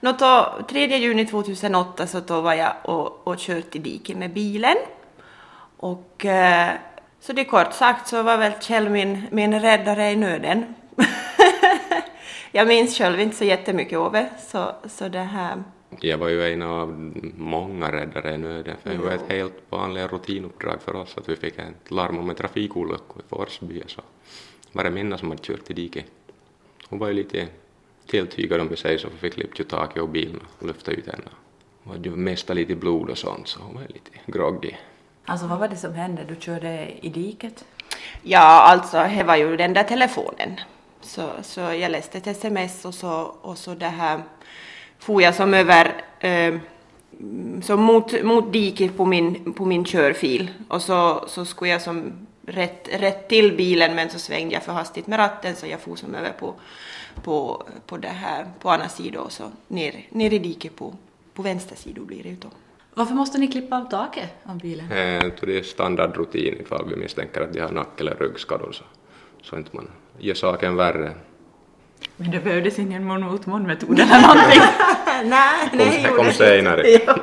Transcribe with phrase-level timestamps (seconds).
[0.00, 4.32] Nå, då, 3 juni 2008 så då var jag och, och kört i diket med
[4.32, 4.76] bilen.
[5.76, 6.70] Och eh,
[7.20, 10.74] så det kort sagt så var väl Kjell min, min räddare i nöden.
[12.52, 15.62] jag minns själv inte så jättemycket Ove, så, så det här...
[16.00, 20.12] Jag var ju en av många räddare i nöden, för det var ett helt vanligt
[20.12, 24.00] rutinuppdrag för oss att vi fick ett larm om en trafikolycka i Forsby, så
[24.72, 26.04] var det Minna som hade kört i diket.
[26.88, 27.48] Hon var ju lite
[28.10, 31.06] tilltygad om vi säger så, för vi klippte ju taket och bilen och lyfte ut
[31.06, 31.28] henne.
[31.84, 34.72] Hon hade ju mesta lite blod och sånt, så hon var lite groggy.
[35.24, 36.24] Alltså vad var det som hände?
[36.28, 37.64] Du körde i diket?
[38.22, 40.60] Ja, alltså det var ju den där telefonen.
[41.00, 44.22] Så, så jag läste ett sms och så, och så det här
[44.98, 46.54] for jag som över eh,
[47.62, 52.26] som mot, mot diket på min, på min körfil och så, så skulle jag som
[52.46, 55.96] rätt, rätt till bilen men så svängde jag för hastigt med ratten så jag for
[55.96, 56.54] som över på,
[57.22, 60.94] på, på det här på andra sidan och så ner, ner i diket på,
[61.34, 62.48] på vänster sida blir det ju då.
[62.94, 64.92] Varför måste ni klippa av taket av bilen?
[64.92, 68.84] Eh, det är standardrutin ifall vi misstänker att de har nack eller ryggskador så,
[69.42, 71.12] så inte man gör saken värre.
[72.16, 74.62] Men det behövdes ingen mun mot mun metod eller någonting.
[75.24, 76.82] nej, Kom, nej, det kom senare.
[77.06, 77.16] Ja.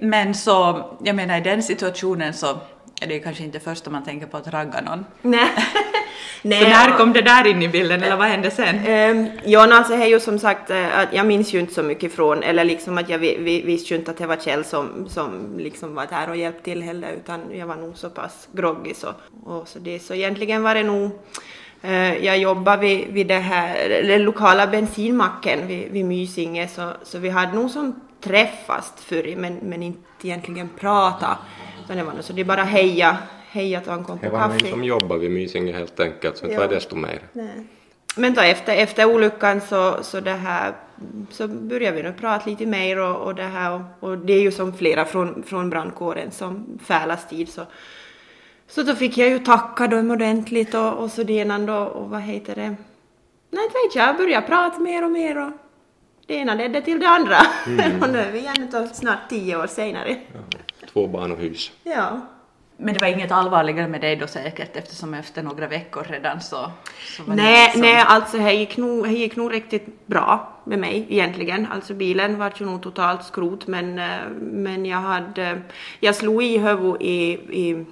[0.00, 2.58] Men så, jag menar i den situationen så
[3.06, 5.04] det ju kanske inte första man tänker på att ragga någon.
[5.22, 5.48] Nej.
[6.42, 8.76] Så när kom det där in i bilden eller vad hände sen?
[8.76, 11.82] Um, ja, alltså det är ju som sagt eh, att jag minns ju inte så
[11.82, 14.64] mycket från, eller liksom att jag vi, vi, visste ju inte att det var Kjell
[14.64, 18.48] som, som liksom var där och hjälpte till heller, utan jag var nog så pass
[18.52, 19.08] groggy så.
[19.44, 21.10] Och så, det, så egentligen var det nog,
[21.82, 27.18] eh, jag jobbade vid, vid det här, den lokala bensinmacken vid, vid Mysinge, så, så
[27.18, 31.38] vi hade nog som träffast förr, men, men inte egentligen prata.
[31.88, 33.16] Utan det var nog så det bara heja,
[33.50, 34.62] heja att han kom Det på var kaffe.
[34.62, 36.58] någon som jobbade vid Mysinge helt enkelt, så Ja.
[36.60, 37.20] var det desto mer.
[37.32, 37.66] Nej.
[38.16, 40.72] Men då efter, efter olyckan så, så, det här,
[41.30, 44.40] så började vi nu prata lite mer och, och det här och, och det är
[44.40, 47.62] ju som flera från, från brandkåren som färlas tid så,
[48.68, 52.10] så då fick jag ju tacka dem ordentligt och, och så det ena då och
[52.10, 52.76] vad heter det?
[53.50, 55.52] Nej inte vet jag, jag började prata mer och mer och
[56.26, 57.36] det ena ledde till det andra.
[58.02, 60.16] och nu är vi igen snart tio år senare.
[60.92, 61.72] Två barn och hus.
[61.84, 62.20] Ja.
[62.80, 66.70] Men det var inget allvarligare med dig då säkert eftersom efter några veckor redan så...
[67.16, 71.06] så Nej, liksom- nej, alltså det gick, nog, det gick nog riktigt bra med mig
[71.08, 71.66] egentligen.
[71.72, 75.62] Alltså bilen var ju nog totalt skrot men, eh, men jag hade,
[76.00, 77.84] jag slog i huvudet i, i,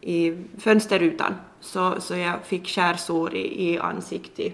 [0.00, 4.52] i fönsterrutan så, så jag fick skärsår i, i ansiktet.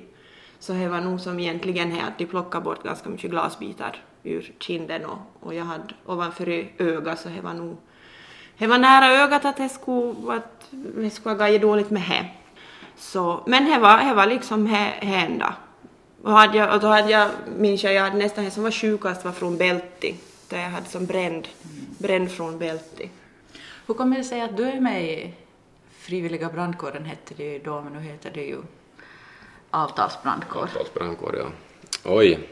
[0.59, 4.53] Så det var nog som egentligen här att de plockade bort ganska mycket glasbitar ur
[4.59, 7.77] kinden och, och jag hade ovanför ögat så det var nog
[8.59, 12.27] det var nära ögat att det skulle, att det skulle ha gått dåligt med det.
[12.97, 15.55] Så, men det var, det var liksom det det enda.
[16.23, 18.71] Och, hade jag, och då hade jag, minns jag, jag hade nästan det som var
[18.71, 20.15] sjukast var från bälti.
[20.49, 21.49] Där jag hade som bränd,
[21.99, 23.11] bränd från bälti.
[23.87, 25.35] Hur kommer det sig att du är med i
[25.99, 28.59] frivilliga brandkåren hette det ju då men nu heter det ju
[29.71, 30.63] avtalsbrandkår.
[30.63, 31.47] Avtalsbrandkår, ja.
[32.05, 32.49] Oj,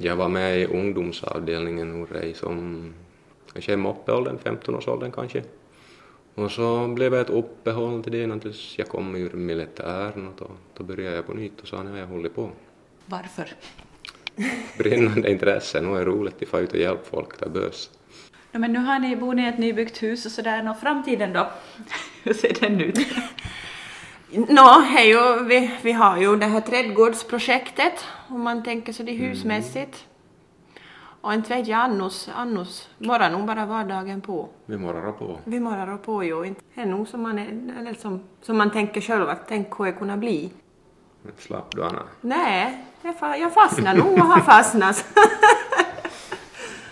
[0.00, 2.94] jag var med i ungdomsavdelningen Norrej som
[3.52, 5.42] kanske i moppeåldern, 15-årsåldern kanske.
[6.34, 10.50] Och så blev det ett uppehåll till det tills jag kom ur militären och då,
[10.76, 12.50] då började jag på nytt och så nu har jag hållit på.
[13.06, 13.52] Varför?
[14.78, 17.90] Brinnande intresse, nu är det roligt att få ut och hjälpa folk där behövs.
[18.52, 21.50] No, men nu har ni bott i ett nybyggt hus och sådär, och framtiden då?
[22.22, 22.98] Hur ser den ut?
[24.30, 29.12] Nå, är ju, vi, vi har ju det här trädgårdsprojektet om man tänker så det
[29.12, 30.04] är husmässigt.
[31.20, 34.48] Och inte vet jag annars, annars morrar nog bara vardagen på.
[34.66, 35.38] Vi morrar på.
[35.44, 36.60] Vi morrar på inte.
[36.74, 39.84] Det är nog som man, är, eller som, som man tänker själv att tänk hur
[39.84, 40.50] det kunna bli.
[41.38, 42.02] Slapp du Anna?
[42.20, 45.04] Nej, jag, fa- jag fastnar nog och har fastnat.